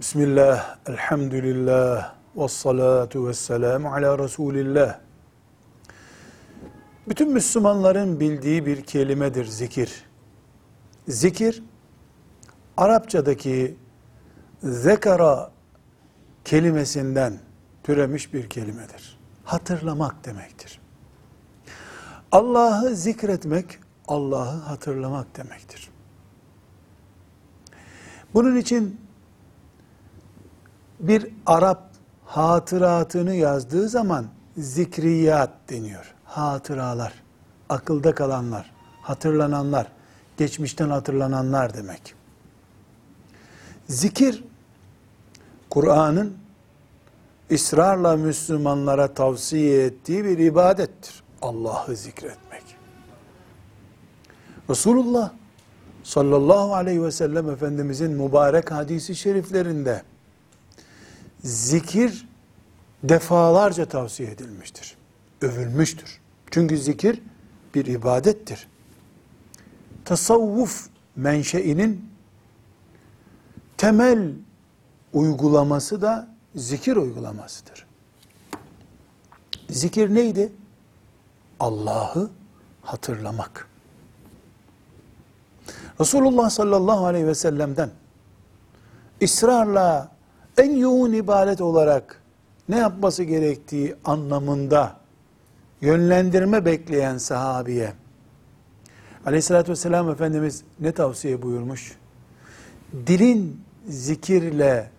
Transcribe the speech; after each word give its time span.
Bismillah, 0.00 0.78
elhamdülillah, 0.86 2.14
ve 2.36 2.48
salatu 2.48 3.28
ve 3.28 3.34
selamu 3.34 3.92
ala 3.94 4.18
Resulillah. 4.18 4.98
Bütün 7.08 7.32
Müslümanların 7.32 8.20
bildiği 8.20 8.66
bir 8.66 8.82
kelimedir 8.82 9.44
zikir. 9.44 10.04
Zikir, 11.08 11.62
Arapçadaki 12.76 13.76
zekara 14.62 15.50
kelimesinden 16.44 17.38
türemiş 17.82 18.34
bir 18.34 18.48
kelimedir. 18.48 19.18
Hatırlamak 19.44 20.24
demektir. 20.24 20.80
Allah'ı 22.32 22.96
zikretmek, 22.96 23.78
Allah'ı 24.08 24.60
hatırlamak 24.60 25.36
demektir. 25.36 25.90
Bunun 28.34 28.56
için 28.56 29.09
bir 31.00 31.26
Arap 31.46 31.90
hatıratını 32.24 33.34
yazdığı 33.34 33.88
zaman 33.88 34.26
zikriyat 34.56 35.50
deniyor. 35.68 36.14
Hatıralar, 36.24 37.12
akılda 37.68 38.14
kalanlar, 38.14 38.72
hatırlananlar, 39.02 39.86
geçmişten 40.36 40.90
hatırlananlar 40.90 41.74
demek. 41.74 42.14
Zikir, 43.88 44.44
Kur'an'ın 45.70 46.36
ısrarla 47.52 48.16
Müslümanlara 48.16 49.14
tavsiye 49.14 49.84
ettiği 49.84 50.24
bir 50.24 50.38
ibadettir. 50.38 51.22
Allah'ı 51.42 51.96
zikretmek. 51.96 52.62
Resulullah 54.70 55.30
sallallahu 56.02 56.74
aleyhi 56.74 57.02
ve 57.04 57.10
sellem 57.10 57.50
Efendimizin 57.50 58.12
mübarek 58.12 58.70
hadisi 58.70 59.16
şeriflerinde 59.16 60.02
zikir 61.44 62.28
defalarca 63.02 63.86
tavsiye 63.86 64.30
edilmiştir. 64.30 64.96
Övülmüştür. 65.42 66.20
Çünkü 66.50 66.78
zikir 66.78 67.22
bir 67.74 67.86
ibadettir. 67.86 68.68
Tasavvuf 70.04 70.88
menşeinin 71.16 72.10
temel 73.76 74.32
uygulaması 75.12 76.02
da 76.02 76.28
zikir 76.54 76.96
uygulamasıdır. 76.96 77.86
Zikir 79.70 80.14
neydi? 80.14 80.52
Allah'ı 81.60 82.30
hatırlamak. 82.82 83.68
Resulullah 86.00 86.50
sallallahu 86.50 87.06
aleyhi 87.06 87.26
ve 87.26 87.34
sellem'den 87.34 87.90
ısrarla 89.22 90.12
en 90.58 90.76
yoğun 90.76 91.12
ibadet 91.12 91.60
olarak 91.60 92.22
ne 92.68 92.78
yapması 92.78 93.22
gerektiği 93.22 93.94
anlamında 94.04 94.96
yönlendirme 95.80 96.64
bekleyen 96.64 97.18
sahabiye 97.18 97.92
aleyhissalatü 99.26 99.70
vesselam 99.72 100.10
Efendimiz 100.10 100.62
ne 100.80 100.92
tavsiye 100.92 101.42
buyurmuş? 101.42 101.96
Dilin 103.06 103.60
zikirle 103.88 104.90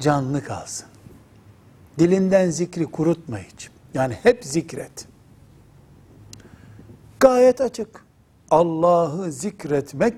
canlı 0.00 0.44
kalsın. 0.44 0.86
Dilinden 1.98 2.50
zikri 2.50 2.86
kurutma 2.86 3.38
hiç. 3.38 3.70
Yani 3.94 4.14
hep 4.22 4.44
zikret. 4.44 5.06
Gayet 7.20 7.60
açık. 7.60 8.04
Allah'ı 8.50 9.32
zikretmek 9.32 10.14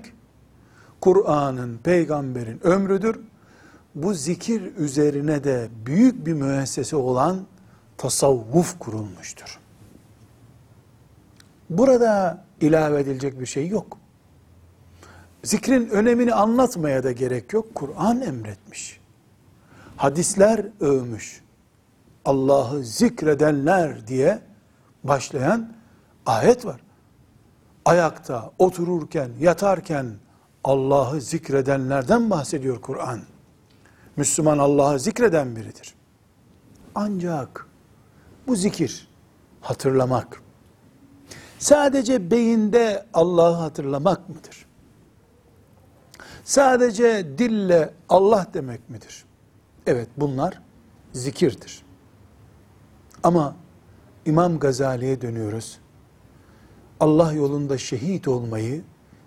Kur'an'ın, 1.01 1.77
peygamberin 1.77 2.59
ömrüdür 2.63 3.19
bu 3.95 4.13
zikir 4.13 4.75
üzerine 4.75 5.43
de 5.43 5.69
büyük 5.85 6.25
bir 6.25 6.33
müessese 6.33 6.95
olan 6.95 7.45
tasavvuf 7.97 8.79
kurulmuştur. 8.79 9.59
Burada 11.69 12.43
ilave 12.61 12.99
edilecek 12.99 13.39
bir 13.39 13.45
şey 13.45 13.67
yok. 13.67 13.97
Zikrin 15.43 15.89
önemini 15.89 16.33
anlatmaya 16.33 17.03
da 17.03 17.11
gerek 17.11 17.53
yok. 17.53 17.75
Kur'an 17.75 18.21
emretmiş. 18.21 18.99
Hadisler 19.97 20.65
övmüş. 20.79 21.41
Allah'ı 22.25 22.83
zikredenler 22.83 24.07
diye 24.07 24.39
başlayan 25.03 25.73
ayet 26.25 26.65
var. 26.65 26.81
Ayakta, 27.85 28.51
otururken, 28.59 29.31
yatarken 29.39 30.05
Allah'ı 30.63 31.21
zikredenlerden 31.21 32.29
bahsediyor 32.29 32.81
Kur'an. 32.81 33.21
Müslüman 34.17 34.57
Allah'ı 34.57 34.99
zikreden 34.99 35.55
biridir. 35.55 35.95
Ancak 36.95 37.67
bu 38.47 38.55
zikir, 38.55 39.07
hatırlamak, 39.61 40.41
sadece 41.59 42.31
beyinde 42.31 43.05
Allah'ı 43.13 43.53
hatırlamak 43.53 44.29
mıdır? 44.29 44.65
Sadece 46.43 47.37
dille 47.37 47.93
Allah 48.09 48.47
demek 48.53 48.89
midir? 48.89 49.25
Evet 49.87 50.09
bunlar 50.17 50.61
zikirdir. 51.13 51.85
Ama 53.23 53.55
İmam 54.25 54.59
Gazali'ye 54.59 55.21
dönüyoruz. 55.21 55.79
Allah 56.99 57.33
yolunda 57.33 57.77
şehit 57.77 58.27
olmayı 58.27 58.83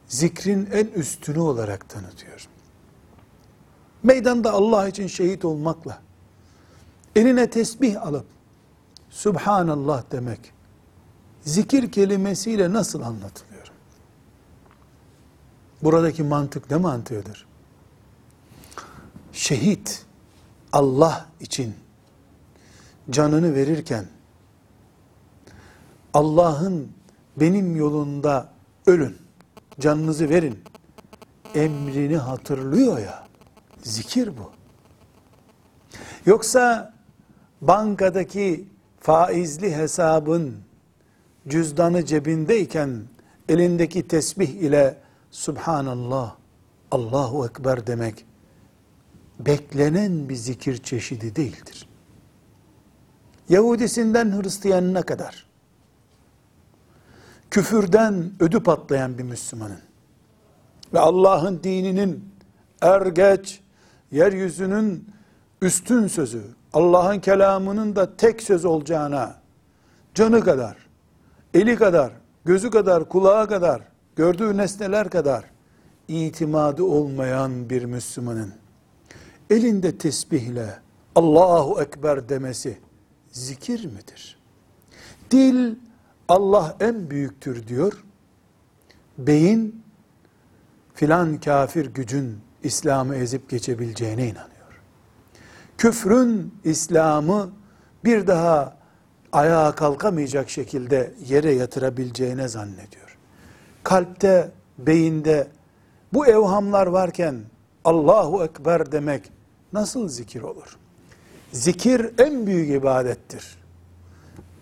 zikrin 0.06 0.68
en 0.72 0.86
üstünü 0.86 1.38
olarak 1.38 1.88
tanıtıyor 1.88 2.48
meydanda 4.02 4.52
Allah 4.52 4.88
için 4.88 5.06
şehit 5.06 5.44
olmakla, 5.44 5.98
eline 7.16 7.50
tesbih 7.50 8.06
alıp, 8.06 8.26
Subhanallah 9.10 10.02
demek, 10.12 10.52
zikir 11.44 11.92
kelimesiyle 11.92 12.72
nasıl 12.72 13.02
anlatılıyor? 13.02 13.66
Buradaki 15.82 16.22
mantık 16.22 16.70
ne 16.70 16.76
mantığıdır? 16.76 17.46
Şehit, 19.32 20.06
Allah 20.72 21.26
için 21.40 21.74
canını 23.10 23.54
verirken, 23.54 24.06
Allah'ın 26.14 26.92
benim 27.36 27.76
yolunda 27.76 28.48
ölün, 28.86 29.16
canınızı 29.80 30.28
verin, 30.28 30.64
emrini 31.54 32.16
hatırlıyor 32.16 32.98
ya, 32.98 33.27
Zikir 33.82 34.28
bu. 34.36 34.50
Yoksa 36.26 36.94
bankadaki 37.60 38.68
faizli 39.00 39.76
hesabın 39.76 40.56
cüzdanı 41.48 42.04
cebindeyken 42.04 43.02
elindeki 43.48 44.08
tesbih 44.08 44.48
ile 44.48 44.96
Subhanallah, 45.30 46.34
Allahu 46.90 47.46
Ekber 47.46 47.86
demek 47.86 48.24
beklenen 49.40 50.28
bir 50.28 50.34
zikir 50.34 50.82
çeşidi 50.82 51.36
değildir. 51.36 51.88
Yahudisinden 53.48 54.42
Hristiyanına 54.42 55.02
kadar 55.02 55.46
küfürden 57.50 58.30
ödü 58.40 58.62
patlayan 58.62 59.18
bir 59.18 59.22
Müslümanın 59.22 59.80
ve 60.92 60.98
Allah'ın 60.98 61.62
dininin 61.62 62.34
er 62.80 63.06
geç 63.06 63.60
yeryüzünün 64.10 65.08
üstün 65.62 66.06
sözü, 66.06 66.42
Allah'ın 66.72 67.20
kelamının 67.20 67.96
da 67.96 68.16
tek 68.16 68.42
söz 68.42 68.64
olacağına, 68.64 69.36
canı 70.14 70.40
kadar, 70.40 70.76
eli 71.54 71.76
kadar, 71.76 72.12
gözü 72.44 72.70
kadar, 72.70 73.08
kulağı 73.08 73.48
kadar, 73.48 73.82
gördüğü 74.16 74.56
nesneler 74.56 75.10
kadar 75.10 75.44
itimadı 76.08 76.82
olmayan 76.82 77.70
bir 77.70 77.84
Müslümanın 77.84 78.52
elinde 79.50 79.98
tesbihle 79.98 80.78
Allahu 81.14 81.82
Ekber 81.82 82.28
demesi 82.28 82.78
zikir 83.30 83.84
midir? 83.84 84.38
Dil 85.30 85.74
Allah 86.28 86.76
en 86.80 87.10
büyüktür 87.10 87.66
diyor. 87.66 88.04
Beyin 89.18 89.82
filan 90.94 91.40
kafir 91.40 91.86
gücün 91.86 92.38
İslam'ı 92.68 93.16
ezip 93.16 93.50
geçebileceğine 93.50 94.22
inanıyor. 94.22 94.80
Küfrün 95.78 96.54
İslam'ı 96.64 97.50
bir 98.04 98.26
daha 98.26 98.76
ayağa 99.32 99.74
kalkamayacak 99.74 100.50
şekilde 100.50 101.14
yere 101.26 101.54
yatırabileceğine 101.54 102.48
zannediyor. 102.48 103.18
Kalpte, 103.84 104.50
beyinde 104.78 105.48
bu 106.12 106.26
evhamlar 106.26 106.86
varken 106.86 107.36
Allahu 107.84 108.44
Ekber 108.44 108.92
demek 108.92 109.30
nasıl 109.72 110.08
zikir 110.08 110.42
olur? 110.42 110.76
Zikir 111.52 112.10
en 112.18 112.46
büyük 112.46 112.70
ibadettir. 112.70 113.58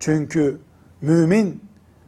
Çünkü 0.00 0.58
mümin 1.00 1.64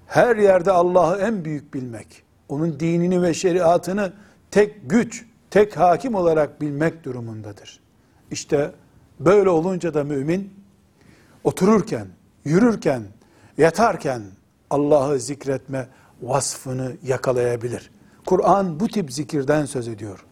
her 0.07 0.37
yerde 0.37 0.73
Allah'ı 0.73 1.21
en 1.21 1.45
büyük 1.45 1.75
bilmek, 1.75 2.23
onun 2.49 2.81
dinini 2.81 3.23
ve 3.23 3.35
şeriatını 3.35 4.13
tek 4.51 4.91
güç, 4.91 5.27
tek 5.51 5.77
hakim 5.77 6.15
olarak 6.15 6.61
bilmek 6.61 7.05
durumundadır. 7.05 7.81
İşte 8.31 8.73
böyle 9.21 9.51
olunca 9.51 9.95
da 9.95 10.05
mümin 10.05 10.55
otururken, 11.45 12.07
yürürken, 12.45 13.03
yatarken 13.59 14.23
Allah'ı 14.71 15.21
zikretme 15.21 15.89
vasfını 16.23 16.97
yakalayabilir. 17.03 17.91
Kur'an 18.27 18.81
bu 18.81 18.89
tip 18.89 19.13
zikirden 19.13 19.65
söz 19.65 19.89
ediyor. 19.89 20.25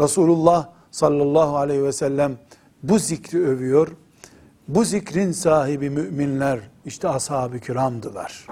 Resulullah 0.00 0.68
sallallahu 0.90 1.56
aleyhi 1.56 1.84
ve 1.84 1.92
sellem 1.92 2.38
bu 2.82 2.98
zikri 2.98 3.46
övüyor. 3.46 3.88
Bu 4.68 4.84
zikrin 4.84 5.32
sahibi 5.32 5.90
müminler 5.90 6.60
işte 6.84 7.08
ashab-ı 7.08 7.60
kiramdılar. 7.60 8.46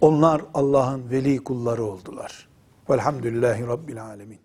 Onlar 0.00 0.42
Allah'ın 0.54 1.10
veli 1.10 1.44
kulları 1.44 1.84
oldular. 1.84 2.48
Velhamdülillahi 2.90 3.66
Rabbil 3.66 4.04
alemin. 4.04 4.38